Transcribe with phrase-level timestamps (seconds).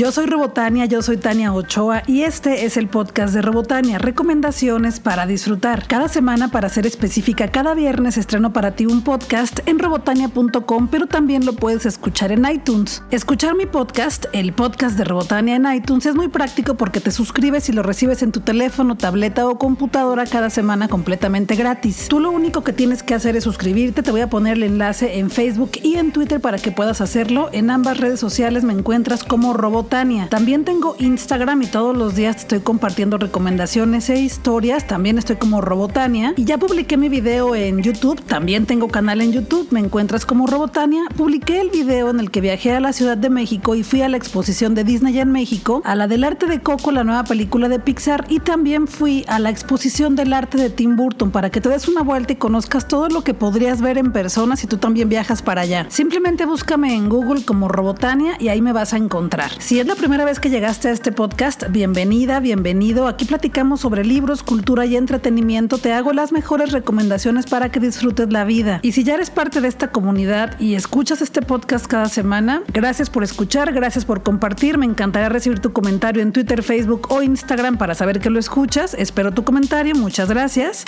[0.00, 4.98] Yo soy Robotania, yo soy Tania Ochoa y este es el podcast de Robotania, recomendaciones
[4.98, 5.86] para disfrutar.
[5.88, 11.06] Cada semana, para ser específica, cada viernes estreno para ti un podcast en robotania.com, pero
[11.06, 13.02] también lo puedes escuchar en iTunes.
[13.10, 17.68] Escuchar mi podcast, el podcast de Robotania en iTunes, es muy práctico porque te suscribes
[17.68, 22.06] y lo recibes en tu teléfono, tableta o computadora cada semana completamente gratis.
[22.08, 25.18] Tú lo único que tienes que hacer es suscribirte, te voy a poner el enlace
[25.18, 27.50] en Facebook y en Twitter para que puedas hacerlo.
[27.52, 29.89] En ambas redes sociales me encuentras como Robotania.
[29.90, 34.86] También tengo Instagram y todos los días estoy compartiendo recomendaciones e historias.
[34.86, 36.32] También estoy como Robotania.
[36.36, 38.22] Y ya publiqué mi video en YouTube.
[38.22, 39.66] También tengo canal en YouTube.
[39.72, 41.02] Me encuentras como Robotania.
[41.16, 44.08] Publiqué el video en el que viajé a la Ciudad de México y fui a
[44.08, 47.68] la exposición de Disney en México, a la del arte de Coco, la nueva película
[47.68, 51.60] de Pixar, y también fui a la exposición del arte de Tim Burton para que
[51.60, 54.76] te des una vuelta y conozcas todo lo que podrías ver en persona si tú
[54.76, 55.86] también viajas para allá.
[55.88, 59.50] Simplemente búscame en Google como Robotania y ahí me vas a encontrar.
[59.58, 63.08] Si es la primera vez que llegaste a este podcast, bienvenida, bienvenido.
[63.08, 65.78] Aquí platicamos sobre libros, cultura y entretenimiento.
[65.78, 68.80] Te hago las mejores recomendaciones para que disfrutes la vida.
[68.82, 73.08] Y si ya eres parte de esta comunidad y escuchas este podcast cada semana, gracias
[73.08, 74.76] por escuchar, gracias por compartir.
[74.76, 78.92] Me encantaría recibir tu comentario en Twitter, Facebook o Instagram para saber que lo escuchas.
[78.92, 79.94] Espero tu comentario.
[79.94, 80.84] Muchas gracias.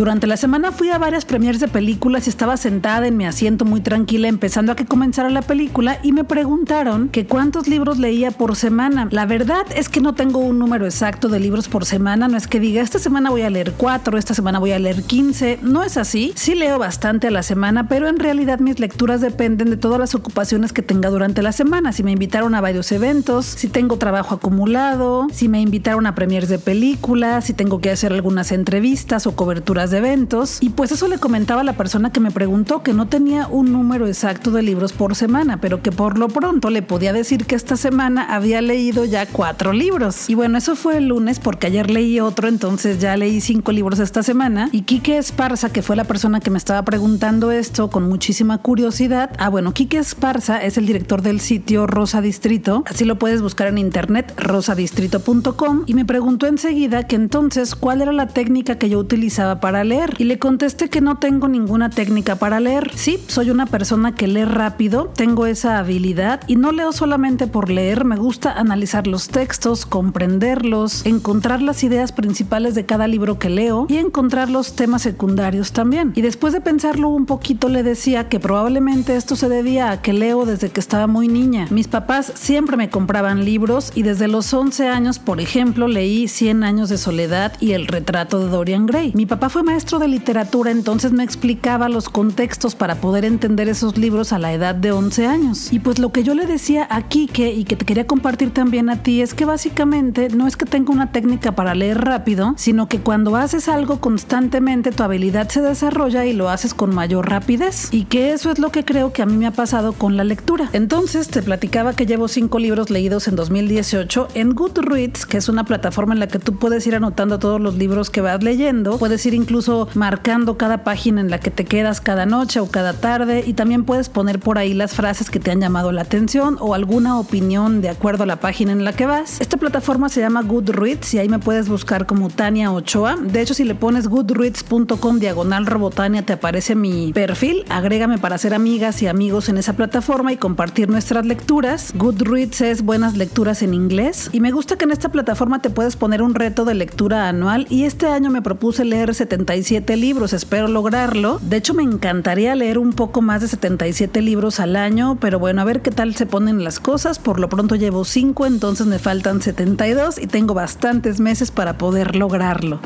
[0.00, 3.66] Durante la semana fui a varias premiers de películas y estaba sentada en mi asiento
[3.66, 8.30] muy tranquila empezando a que comenzara la película y me preguntaron que cuántos libros leía
[8.30, 9.08] por semana.
[9.10, 12.46] La verdad es que no tengo un número exacto de libros por semana, no es
[12.46, 15.82] que diga esta semana voy a leer 4, esta semana voy a leer 15, no
[15.82, 16.32] es así.
[16.34, 20.14] Sí leo bastante a la semana, pero en realidad mis lecturas dependen de todas las
[20.14, 21.92] ocupaciones que tenga durante la semana.
[21.92, 26.48] Si me invitaron a varios eventos, si tengo trabajo acumulado, si me invitaron a premiers
[26.48, 31.08] de películas, si tengo que hacer algunas entrevistas o coberturas de eventos y pues eso
[31.08, 34.62] le comentaba a la persona que me preguntó que no tenía un número exacto de
[34.62, 38.60] libros por semana, pero que por lo pronto le podía decir que esta semana había
[38.62, 40.28] leído ya cuatro libros.
[40.28, 43.98] Y bueno, eso fue el lunes porque ayer leí otro, entonces ya leí cinco libros
[43.98, 44.68] esta semana.
[44.72, 49.30] Y Quique Esparza, que fue la persona que me estaba preguntando esto con muchísima curiosidad.
[49.38, 53.68] Ah, bueno, Quique Esparza es el director del sitio Rosa Distrito, así lo puedes buscar
[53.68, 58.98] en internet, rosadistrito.com, y me preguntó enseguida que entonces cuál era la técnica que yo
[58.98, 60.14] utilizaba para leer.
[60.18, 62.90] Y le contesté que no tengo ninguna técnica para leer.
[62.94, 67.70] Sí, soy una persona que lee rápido, tengo esa habilidad y no leo solamente por
[67.70, 73.50] leer, me gusta analizar los textos, comprenderlos, encontrar las ideas principales de cada libro que
[73.50, 76.12] leo y encontrar los temas secundarios también.
[76.16, 80.12] Y después de pensarlo un poquito le decía que probablemente esto se debía a que
[80.12, 81.66] leo desde que estaba muy niña.
[81.70, 86.64] Mis papás siempre me compraban libros y desde los 11 años, por ejemplo, leí 100
[86.64, 89.12] años de soledad y el retrato de Dorian Gray.
[89.14, 93.98] Mi papá fue maestro de literatura, entonces me explicaba los contextos para poder entender esos
[93.98, 95.72] libros a la edad de 11 años.
[95.72, 98.90] Y pues lo que yo le decía a Kike y que te quería compartir también
[98.90, 102.88] a ti es que básicamente no es que tenga una técnica para leer rápido, sino
[102.88, 107.88] que cuando haces algo constantemente tu habilidad se desarrolla y lo haces con mayor rapidez.
[107.90, 110.24] Y que eso es lo que creo que a mí me ha pasado con la
[110.24, 110.70] lectura.
[110.72, 115.64] Entonces te platicaba que llevo cinco libros leídos en 2018 en Goodreads, que es una
[115.64, 119.24] plataforma en la que tú puedes ir anotando todos los libros que vas leyendo, puedes
[119.26, 123.42] ir incluso marcando cada página en la que te quedas cada noche o cada tarde
[123.44, 126.72] y también puedes poner por ahí las frases que te han llamado la atención o
[126.72, 129.40] alguna opinión de acuerdo a la página en la que vas.
[129.40, 133.16] Esta plataforma se llama Goodreads y ahí me puedes buscar como Tania Ochoa.
[133.16, 137.64] De hecho, si le pones goodreads.com diagonal robotania te aparece mi perfil.
[137.70, 141.92] Agrégame para ser amigas y amigos en esa plataforma y compartir nuestras lecturas.
[141.96, 145.96] Goodreads es buenas lecturas en inglés y me gusta que en esta plataforma te puedes
[145.96, 150.34] poner un reto de lectura anual y este año me propuse leer 70 77 libros,
[150.34, 151.38] espero lograrlo.
[151.40, 155.62] De hecho, me encantaría leer un poco más de 77 libros al año, pero bueno,
[155.62, 157.18] a ver qué tal se ponen las cosas.
[157.18, 162.16] Por lo pronto llevo 5, entonces me faltan 72 y tengo bastantes meses para poder
[162.16, 162.80] lograrlo.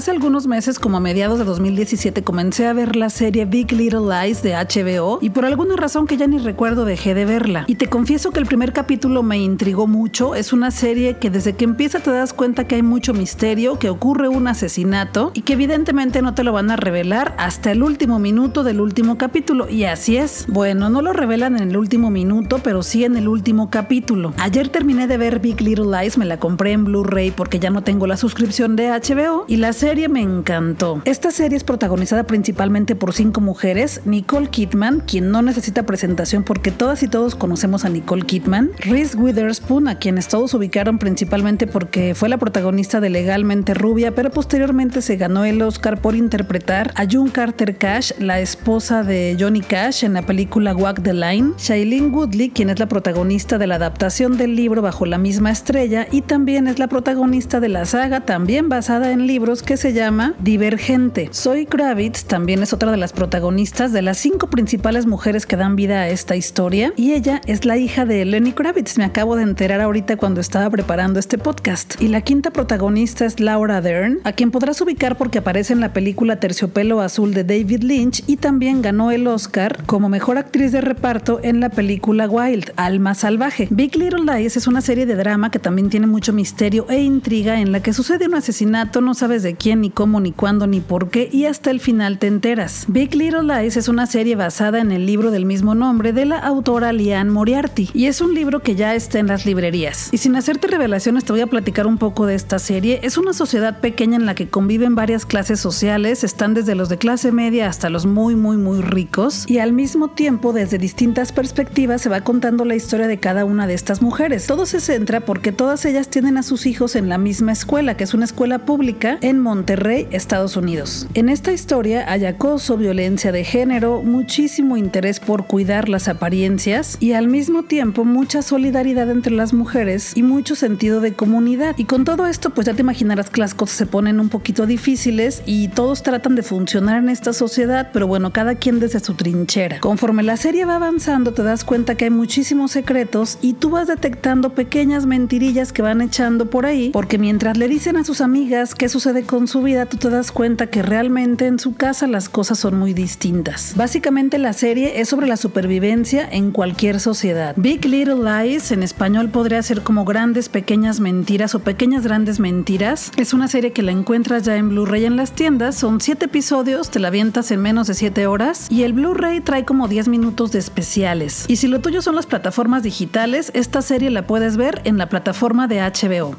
[0.00, 4.08] Hace algunos meses, como a mediados de 2017, comencé a ver la serie Big Little
[4.08, 7.64] Lies de HBO y por alguna razón que ya ni recuerdo dejé de verla.
[7.66, 10.34] Y te confieso que el primer capítulo me intrigó mucho.
[10.34, 13.90] Es una serie que desde que empieza te das cuenta que hay mucho misterio, que
[13.90, 18.18] ocurre un asesinato y que evidentemente no te lo van a revelar hasta el último
[18.18, 19.68] minuto del último capítulo.
[19.68, 20.46] Y así es.
[20.48, 24.32] Bueno, no lo revelan en el último minuto, pero sí en el último capítulo.
[24.38, 27.82] Ayer terminé de ver Big Little Lies, me la compré en Blu-ray porque ya no
[27.82, 31.02] tengo la suscripción de HBO y la serie serie me encantó.
[31.04, 36.70] Esta serie es protagonizada principalmente por cinco mujeres, Nicole Kidman, quien no necesita presentación porque
[36.70, 42.14] todas y todos conocemos a Nicole Kidman, Reese Witherspoon, a quienes todos ubicaron principalmente porque
[42.14, 47.04] fue la protagonista de Legalmente Rubia, pero posteriormente se ganó el Oscar por interpretar a
[47.10, 52.10] June Carter Cash, la esposa de Johnny Cash en la película Walk the Line, Shailene
[52.10, 56.22] Woodley, quien es la protagonista de la adaptación del libro Bajo la misma estrella y
[56.22, 61.30] también es la protagonista de la saga también basada en libros que se llama Divergente.
[61.32, 65.74] Zoe Kravitz también es otra de las protagonistas de las cinco principales mujeres que dan
[65.74, 68.98] vida a esta historia y ella es la hija de Lenny Kravitz.
[68.98, 71.94] Me acabo de enterar ahorita cuando estaba preparando este podcast.
[71.98, 75.94] Y la quinta protagonista es Laura Dern, a quien podrás ubicar porque aparece en la
[75.94, 80.82] película Terciopelo Azul de David Lynch y también ganó el Oscar como mejor actriz de
[80.82, 83.66] reparto en la película Wild, Alma Salvaje.
[83.70, 87.62] Big Little Lies es una serie de drama que también tiene mucho misterio e intriga
[87.62, 90.80] en la que sucede un asesinato, no sabes de quién, ni cómo, ni cuándo, ni
[90.80, 92.86] por qué y hasta el final te enteras.
[92.88, 96.38] Big Little Lies es una serie basada en el libro del mismo nombre de la
[96.38, 100.08] autora Liane Moriarty y es un libro que ya está en las librerías.
[100.12, 103.00] Y sin hacerte revelaciones te voy a platicar un poco de esta serie.
[103.02, 106.96] Es una sociedad pequeña en la que conviven varias clases sociales, están desde los de
[106.96, 112.00] clase media hasta los muy muy muy ricos y al mismo tiempo desde distintas perspectivas
[112.00, 114.46] se va contando la historia de cada una de estas mujeres.
[114.46, 118.04] Todo se centra porque todas ellas tienen a sus hijos en la misma escuela, que
[118.04, 121.08] es una escuela pública en Monterrey, Estados Unidos.
[121.14, 127.14] En esta historia hay acoso, violencia de género, muchísimo interés por cuidar las apariencias y
[127.14, 131.74] al mismo tiempo mucha solidaridad entre las mujeres y mucho sentido de comunidad.
[131.78, 134.66] Y con todo esto, pues ya te imaginarás que las cosas se ponen un poquito
[134.66, 139.14] difíciles y todos tratan de funcionar en esta sociedad, pero bueno, cada quien desde su
[139.14, 139.80] trinchera.
[139.80, 143.88] Conforme la serie va avanzando, te das cuenta que hay muchísimos secretos y tú vas
[143.88, 148.76] detectando pequeñas mentirillas que van echando por ahí, porque mientras le dicen a sus amigas
[148.76, 152.28] qué sucede con su vida, tú te das cuenta que realmente en su casa las
[152.28, 153.74] cosas son muy distintas.
[153.76, 157.54] Básicamente la serie es sobre la supervivencia en cualquier sociedad.
[157.56, 163.12] Big Little Lies en español podría ser como grandes pequeñas mentiras o pequeñas grandes mentiras.
[163.16, 166.90] Es una serie que la encuentras ya en Blu-ray en las tiendas, son 7 episodios,
[166.90, 170.52] te la avientas en menos de 7 horas y el Blu-ray trae como 10 minutos
[170.52, 171.44] de especiales.
[171.48, 175.08] Y si lo tuyo son las plataformas digitales, esta serie la puedes ver en la
[175.08, 176.36] plataforma de HBO.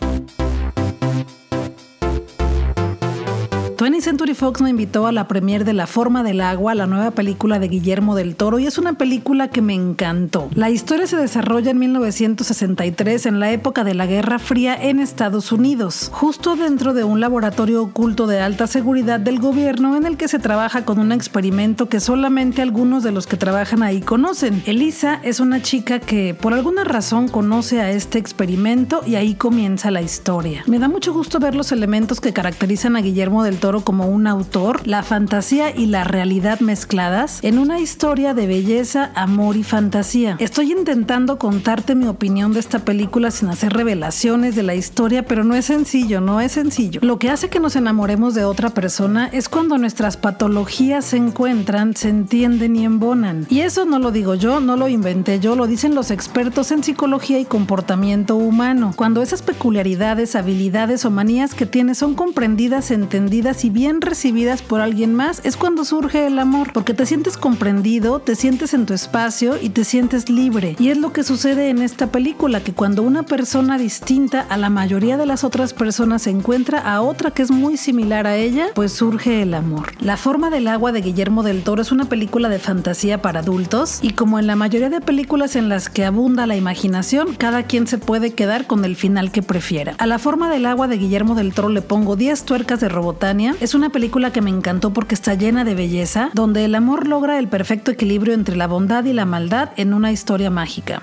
[3.82, 7.10] 20th Century Fox me invitó a la premiere de La Forma del Agua, la nueva
[7.10, 10.50] película de Guillermo del Toro, y es una película que me encantó.
[10.54, 15.52] La historia se desarrolla en 1963, en la época de la Guerra Fría en Estados
[15.52, 20.28] Unidos, justo dentro de un laboratorio oculto de alta seguridad del gobierno en el que
[20.28, 24.62] se trabaja con un experimento que solamente algunos de los que trabajan ahí conocen.
[24.68, 29.90] Elisa es una chica que por alguna razón conoce a este experimento y ahí comienza
[29.90, 30.64] la historia.
[30.68, 34.28] Me da mucho gusto ver los elementos que caracterizan a Guillermo del Toro como un
[34.28, 40.36] autor, la fantasía y la realidad mezcladas en una historia de belleza, amor y fantasía.
[40.40, 45.46] Estoy intentando contarte mi opinión de esta película sin hacer revelaciones de la historia, pero
[45.46, 47.00] no es sencillo, no es sencillo.
[47.02, 51.96] Lo que hace que nos enamoremos de otra persona es cuando nuestras patologías se encuentran,
[51.96, 53.46] se entienden y embonan.
[53.50, 56.84] Y eso no lo digo yo, no lo inventé yo, lo dicen los expertos en
[56.84, 58.94] psicología y comportamiento humano.
[58.96, 64.82] Cuando esas peculiaridades, habilidades o manías que tienes son comprendidas, entendidas y bien recibidas por
[64.82, 68.94] alguien más, es cuando surge el amor, porque te sientes comprendido, te sientes en tu
[68.94, 70.76] espacio y te sientes libre.
[70.80, 74.70] Y es lo que sucede en esta película, que cuando una persona distinta a la
[74.70, 78.68] mayoría de las otras personas se encuentra a otra que es muy similar a ella,
[78.74, 79.92] pues surge el amor.
[80.00, 84.00] La forma del agua de Guillermo del Toro es una película de fantasía para adultos
[84.02, 87.88] y como en la mayoría de películas en las que abunda la imaginación, cada quien
[87.88, 89.96] se puede quedar con el final que prefiera.
[89.98, 93.51] A la forma del agua de Guillermo del Toro le pongo 10 tuercas de Robotania
[93.60, 97.40] es una película que me encantó porque está llena de belleza, donde el amor logra
[97.40, 101.02] el perfecto equilibrio entre la bondad y la maldad en una historia mágica.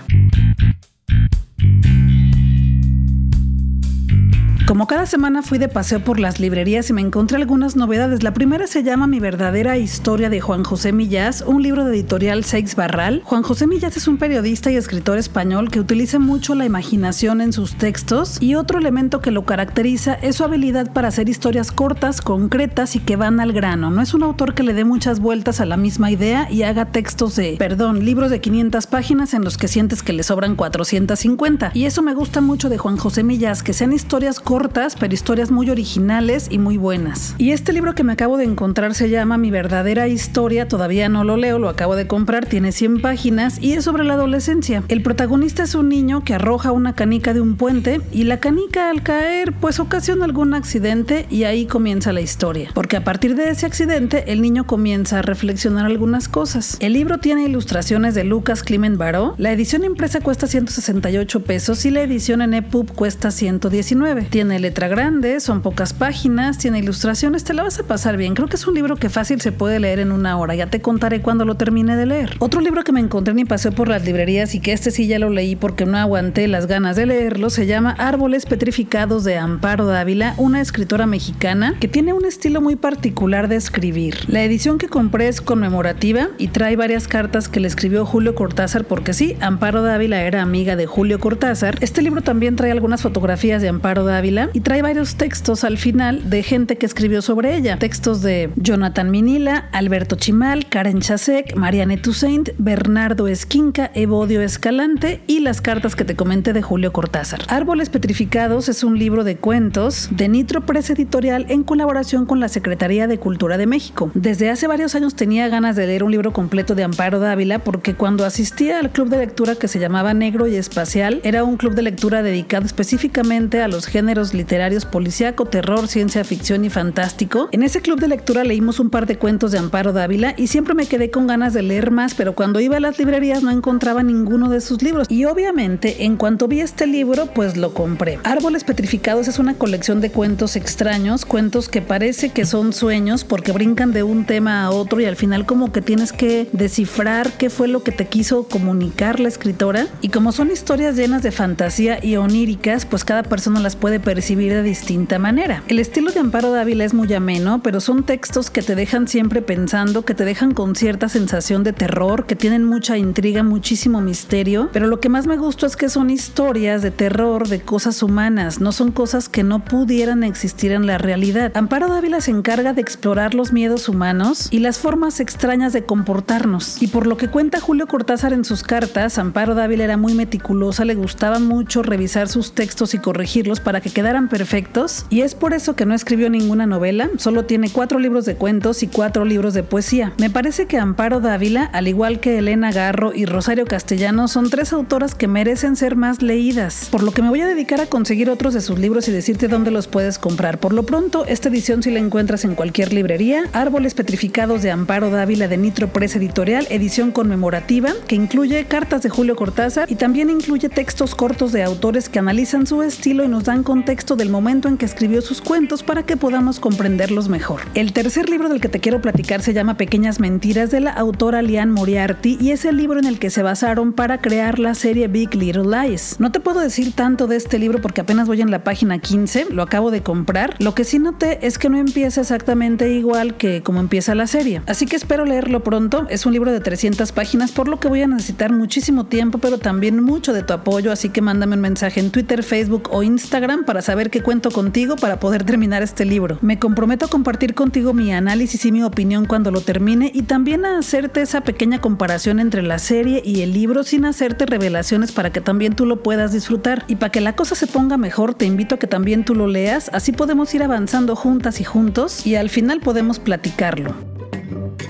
[4.69, 8.23] Como cada semana fui de paseo por las librerías y me encontré algunas novedades.
[8.23, 12.45] La primera se llama Mi verdadera historia de Juan José Millás, un libro de editorial
[12.45, 13.23] Seix Barral.
[13.25, 17.55] Juan José Millás es un periodista y escritor español que utiliza mucho la imaginación en
[17.55, 22.21] sus textos y otro elemento que lo caracteriza es su habilidad para hacer historias cortas,
[22.21, 23.91] concretas y que van al grano.
[23.91, 26.93] No es un autor que le dé muchas vueltas a la misma idea y haga
[26.93, 31.71] textos de, perdón, libros de 500 páginas en los que sientes que le sobran 450.
[31.73, 35.15] Y eso me gusta mucho de Juan José Millás, que sean historias cortas cortas, pero
[35.15, 37.37] historias muy originales y muy buenas.
[37.39, 41.23] Y este libro que me acabo de encontrar se llama Mi verdadera historia, todavía no
[41.23, 44.83] lo leo, lo acabo de comprar, tiene 100 páginas y es sobre la adolescencia.
[44.89, 48.91] El protagonista es un niño que arroja una canica de un puente y la canica
[48.91, 52.73] al caer pues ocasiona algún accidente y ahí comienza la historia.
[52.75, 56.79] Porque a partir de ese accidente el niño comienza a reflexionar algunas cosas.
[56.81, 59.37] El libro tiene ilustraciones de Lucas Clement Baró.
[59.39, 64.23] La edición impresa cuesta 168 pesos y la edición en EPUB cuesta 119.
[64.23, 68.35] Tiene letra grande, son pocas páginas, tiene ilustraciones, te la vas a pasar bien.
[68.35, 70.55] Creo que es un libro que fácil se puede leer en una hora.
[70.55, 72.37] Ya te contaré cuando lo termine de leer.
[72.39, 75.07] Otro libro que me encontré en mi paseo por las librerías y que este sí
[75.07, 79.37] ya lo leí porque no aguanté las ganas de leerlo se llama Árboles Petrificados de
[79.37, 84.17] Amparo Dávila, una escritora mexicana que tiene un estilo muy particular de escribir.
[84.29, 88.85] La edición que compré es conmemorativa y trae varias cartas que le escribió Julio Cortázar
[88.85, 91.77] porque sí, Amparo Dávila era amiga de Julio Cortázar.
[91.81, 96.31] Este libro también trae algunas fotografías de Amparo Dávila y trae varios textos al final
[96.31, 97.79] de gente que escribió sobre ella.
[97.79, 105.41] Textos de Jonathan Minila, Alberto Chimal, Karen Chasek, Marianne Toussaint, Bernardo Esquinca, Evodio Escalante y
[105.41, 107.41] las cartas que te comenté de Julio Cortázar.
[107.49, 112.49] Árboles Petrificados es un libro de cuentos de Nitro Press Editorial en colaboración con la
[112.49, 114.11] Secretaría de Cultura de México.
[114.15, 117.95] Desde hace varios años tenía ganas de leer un libro completo de Amparo Dávila porque
[117.95, 121.75] cuando asistía al club de lectura que se llamaba Negro y Espacial, era un club
[121.75, 127.49] de lectura dedicado específicamente a los géneros literarios policíaco, terror, ciencia ficción y fantástico.
[127.53, 130.75] En ese club de lectura leímos un par de cuentos de Amparo Dávila y siempre
[130.75, 134.03] me quedé con ganas de leer más, pero cuando iba a las librerías no encontraba
[134.03, 135.07] ninguno de sus libros.
[135.09, 138.19] Y obviamente, en cuanto vi este libro, pues lo compré.
[138.25, 143.53] Árboles Petrificados es una colección de cuentos extraños, cuentos que parece que son sueños porque
[143.53, 147.51] brincan de un tema a otro y al final como que tienes que descifrar qué
[147.51, 149.87] fue lo que te quiso comunicar la escritora.
[150.01, 154.55] Y como son historias llenas de fantasía y oníricas, pues cada persona las puede percibir
[154.55, 155.63] de distinta manera.
[155.69, 159.43] El estilo de Amparo Dávila es muy ameno, pero son textos que te dejan siempre
[159.43, 164.71] pensando, que te dejan con cierta sensación de terror, que tienen mucha intriga, muchísimo misterio,
[164.73, 168.63] pero lo que más me gustó es que son historias de terror, de cosas humanas,
[168.63, 171.53] no son cosas que no pudieran existir en la realidad.
[171.55, 176.81] Amparo Dávila se encarga de explorar los miedos humanos y las formas extrañas de comportarnos.
[176.81, 180.87] Y por lo que cuenta Julio Cortázar en sus cartas, Amparo Dávila era muy meticulosa,
[180.87, 185.55] le gustaba mucho revisar sus textos y corregirlos para que quedaran perfectos, y es por
[185.55, 189.55] eso que no escribió ninguna novela, solo tiene cuatro libros de cuentos y cuatro libros
[189.55, 190.13] de poesía.
[190.19, 194.73] Me parece que Amparo Dávila, al igual que Elena Garro y Rosario Castellano, son tres
[194.73, 198.31] autoras que merecen ser más leídas, por lo que me voy a dedicar a conseguir
[198.31, 200.61] otros de sus libros y decirte dónde los puedes comprar.
[200.61, 205.11] Por lo pronto, esta edición si la encuentras en cualquier librería, Árboles Petrificados de Amparo
[205.11, 210.31] Dávila de Nitro Press Editorial, edición conmemorativa, que incluye cartas de Julio Cortázar y también
[210.31, 214.69] incluye textos cortos de autores que analizan su estilo y nos dan contexto del momento
[214.69, 217.63] en que escribió sus cuentos para que podamos comprenderlos mejor.
[217.75, 221.41] El tercer libro del que te quiero platicar se llama Pequeñas Mentiras de la autora
[221.41, 225.09] Liane Moriarty y es el libro en el que se basaron para crear la serie
[225.09, 226.17] Big Little Lies.
[226.19, 229.47] No te puedo decir tanto de este libro porque apenas voy en la página 15,
[229.53, 230.55] lo acabo de comprar.
[230.59, 234.61] Lo que sí noté es que no empieza exactamente igual que como empieza la serie.
[234.67, 236.07] Así que espero leerlo pronto.
[236.11, 239.57] Es un libro de 300 páginas, por lo que voy a necesitar muchísimo tiempo, pero
[239.57, 243.65] también mucho de tu apoyo, así que mándame un mensaje en Twitter, Facebook o Instagram
[243.65, 246.39] para saber que cuento contigo para poder terminar este libro.
[246.41, 250.65] Me comprometo a compartir contigo mi análisis y mi opinión cuando lo termine y también
[250.65, 255.33] a hacerte esa pequeña comparación entre la serie y el libro sin hacerte revelaciones para
[255.33, 256.85] que también tú lo puedas disfrutar.
[256.89, 259.47] Y para que la cosa se ponga mejor, te invito a que también tú lo
[259.47, 263.95] leas, así podemos ir avanzando juntas y juntos y al final podemos platicarlo.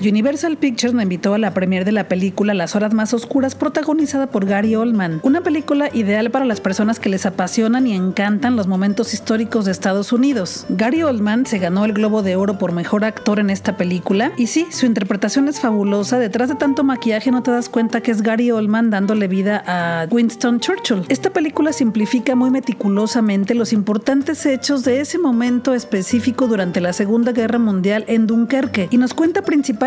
[0.00, 4.28] Universal Pictures me invitó a la premiere de la película Las Horas Más Oscuras, protagonizada
[4.28, 5.20] por Gary Oldman.
[5.24, 9.72] Una película ideal para las personas que les apasionan y encantan los momentos históricos de
[9.72, 10.66] Estados Unidos.
[10.68, 14.46] Gary Oldman se ganó el Globo de Oro por mejor actor en esta película, y
[14.46, 16.18] sí, su interpretación es fabulosa.
[16.18, 20.06] Detrás de tanto maquillaje no te das cuenta que es Gary Oldman dándole vida a
[20.10, 21.06] Winston Churchill.
[21.08, 27.32] Esta película simplifica muy meticulosamente los importantes hechos de ese momento específico durante la Segunda
[27.32, 29.77] Guerra Mundial en Dunkerque y nos cuenta principalmente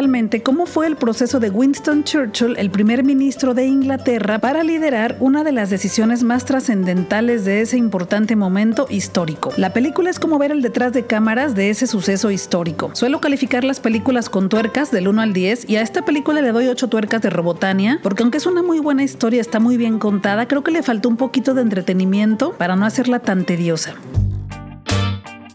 [0.44, 5.44] cómo fue el proceso de Winston Churchill, el primer ministro de Inglaterra, para liderar una
[5.44, 9.52] de las decisiones más trascendentales de ese importante momento histórico.
[9.58, 12.92] La película es como ver el detrás de cámaras de ese suceso histórico.
[12.94, 16.52] Suelo calificar las películas con tuercas del 1 al 10 y a esta película le
[16.52, 20.00] doy 8 tuercas de Robotania, porque aunque es una muy buena historia, está muy bien
[20.00, 23.96] contada, creo que le faltó un poquito de entretenimiento para no hacerla tan tediosa.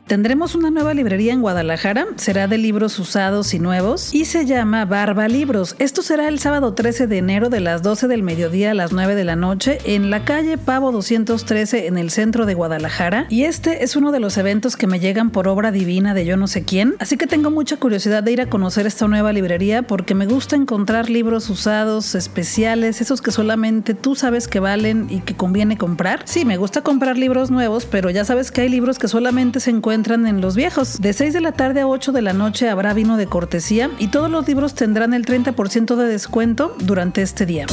[0.07, 4.85] Tendremos una nueva librería en Guadalajara, será de libros usados y nuevos y se llama
[4.85, 5.75] Barba Libros.
[5.81, 9.17] Esto será el sábado 13 de enero de las 12 del mediodía a las 9
[9.17, 13.83] de la noche en la calle Pavo 213 en el centro de Guadalajara y este
[13.83, 16.63] es uno de los eventos que me llegan por obra divina de yo no sé
[16.63, 20.27] quién, así que tengo mucha curiosidad de ir a conocer esta nueva librería porque me
[20.27, 25.77] gusta encontrar libros usados, especiales, esos que solamente tú sabes que valen y que conviene
[25.77, 26.23] comprar.
[26.27, 29.71] Sí, me gusta comprar libros nuevos, pero ya sabes que hay libros que solamente se
[29.71, 31.01] encuentran entran en los viejos.
[31.01, 34.09] De 6 de la tarde a 8 de la noche habrá vino de cortesía y
[34.09, 37.67] todos los libros tendrán el 30% de descuento durante este día.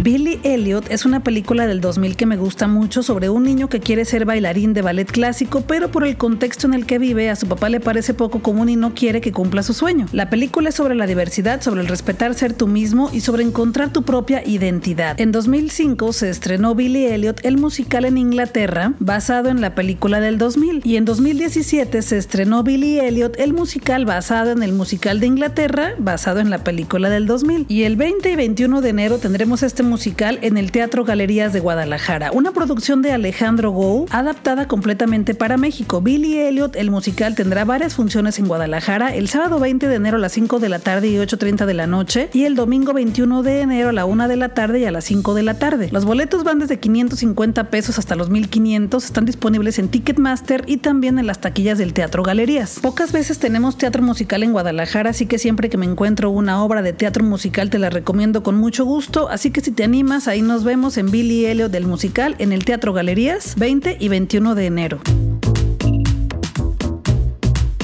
[0.00, 3.80] Billy Elliot es una película del 2000 que me gusta mucho sobre un niño que
[3.80, 7.36] quiere ser bailarín de ballet clásico, pero por el contexto en el que vive a
[7.36, 10.06] su papá le parece poco común y no quiere que cumpla su sueño.
[10.12, 13.92] La película es sobre la diversidad, sobre el respetar ser tú mismo y sobre encontrar
[13.92, 15.20] tu propia identidad.
[15.20, 20.36] En 2005 se estrenó Billy Elliot, el musical en Inglaterra, basado en la película del
[20.36, 25.26] 2000, y en 2017 se estrenó Billy Elliot, el musical basado en el musical de
[25.26, 27.66] Inglaterra, basado en la película del 2000.
[27.68, 31.60] Y el 20 y 21 de enero tendremos este musical en el Teatro Galerías de
[31.60, 36.00] Guadalajara, una producción de Alejandro Gou adaptada completamente para México.
[36.00, 40.20] Billy Elliot, el musical, tendrá varias funciones en Guadalajara el sábado 20 de enero a
[40.20, 43.60] las 5 de la tarde y 8.30 de la noche y el domingo 21 de
[43.60, 45.88] enero a la 1 de la tarde y a las 5 de la tarde.
[45.92, 51.20] Los boletos van desde 550 pesos hasta los 1500, están disponibles en Ticketmaster y también
[51.20, 52.80] en las taquillas del Teatro Galerías.
[52.82, 56.82] Pocas veces tenemos teatro musical en Guadalajara, así que siempre que me encuentro una obra
[56.82, 60.40] de teatro musical te la recomiendo con mucho gusto, así que si te animas, ahí
[60.40, 64.66] nos vemos en Billy Elliot del musical en el Teatro Galerías 20 y 21 de
[64.66, 65.00] enero.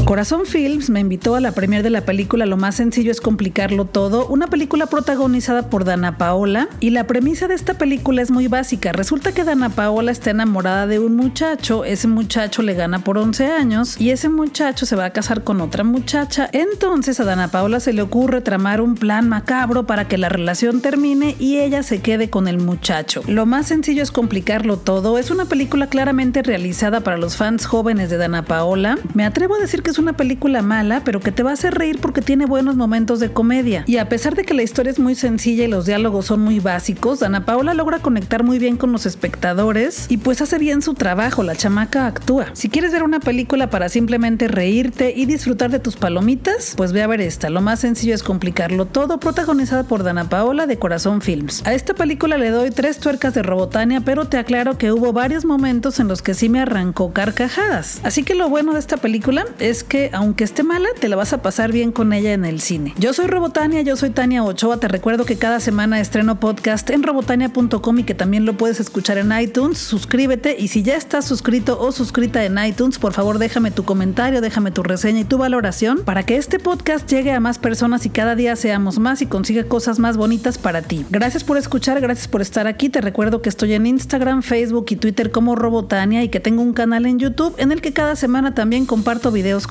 [0.04, 3.86] Corazón Films me invitó a la premier de la película Lo más sencillo es complicarlo
[3.86, 8.46] todo, una película protagonizada por Dana Paola y la premisa de esta película es muy
[8.46, 8.92] básica.
[8.92, 13.46] Resulta que Dana Paola está enamorada de un muchacho, ese muchacho le gana por 11
[13.46, 16.50] años y ese muchacho se va a casar con otra muchacha.
[16.52, 20.82] Entonces a Dana Paola se le ocurre tramar un plan macabro para que la relación
[20.82, 23.22] termine y ella se quede con el muchacho.
[23.26, 28.10] Lo más sencillo es complicarlo todo, es una película claramente realizada para los fans jóvenes
[28.10, 28.98] de Dana Paola.
[29.14, 31.74] Me atrevo a decir que es una película mala, pero que te va a hacer
[31.74, 33.84] reír porque tiene buenos momentos de comedia.
[33.86, 36.58] Y a pesar de que la historia es muy sencilla y los diálogos son muy
[36.58, 40.94] básicos, Ana Paola logra conectar muy bien con los espectadores y pues hace bien su
[40.94, 42.46] trabajo, la chamaca actúa.
[42.54, 47.04] Si quieres ver una película para simplemente reírte y disfrutar de tus palomitas, pues ve
[47.04, 47.48] a ver esta.
[47.48, 51.62] Lo más sencillo es complicarlo todo, protagonizada por Dana Paola de Corazón Films.
[51.66, 55.44] A esta película le doy tres tuercas de Robotania, pero te aclaro que hubo varios
[55.44, 58.00] momentos en los que sí me arrancó carcajadas.
[58.02, 61.32] Así que lo bueno de esta película es que, aunque esté mala, te la vas
[61.32, 62.94] a pasar bien con ella en el cine.
[62.98, 64.78] Yo soy Robotania, yo soy Tania Ochoa.
[64.78, 69.18] Te recuerdo que cada semana estreno podcast en robotania.com y que también lo puedes escuchar
[69.18, 69.78] en iTunes.
[69.78, 74.40] Suscríbete y si ya estás suscrito o suscrita en iTunes, por favor déjame tu comentario,
[74.40, 78.10] déjame tu reseña y tu valoración para que este podcast llegue a más personas y
[78.10, 81.04] cada día seamos más y consiga cosas más bonitas para ti.
[81.10, 82.88] Gracias por escuchar, gracias por estar aquí.
[82.88, 86.72] Te recuerdo que estoy en Instagram, Facebook y Twitter como Robotania y que tengo un
[86.72, 89.66] canal en YouTube en el que cada semana también comparto videos